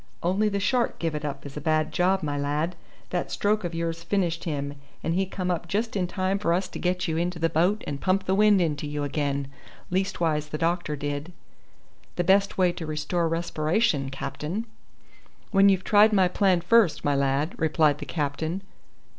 [0.23, 2.75] "Only the shark give it up as a bad job, my lad.
[3.11, 6.67] That stroke of yours finished him, and he come up just in time for us
[6.69, 9.47] to get you into the boat and pump the wind into you again
[9.91, 11.33] leastwise the doctor did."
[12.15, 14.65] "The best way to restore respiration, captain."
[15.51, 18.63] "When you've tried my plan first, my lad," replied the captain.